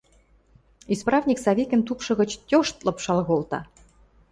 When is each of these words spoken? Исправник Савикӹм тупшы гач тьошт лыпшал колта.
Исправник 0.93 1.39
Савикӹм 1.45 1.81
тупшы 1.87 2.13
гач 2.19 2.31
тьошт 2.47 2.77
лыпшал 2.85 3.19
колта. 3.27 3.59